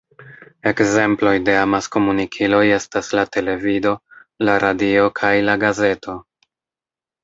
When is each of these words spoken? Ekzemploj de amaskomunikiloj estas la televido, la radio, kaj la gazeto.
Ekzemploj 0.69 1.33
de 1.49 1.55
amaskomunikiloj 1.65 2.63
estas 2.79 3.13
la 3.21 3.29
televido, 3.37 3.95
la 4.51 4.59
radio, 4.69 5.09
kaj 5.25 5.35
la 5.49 5.61
gazeto. 5.69 6.23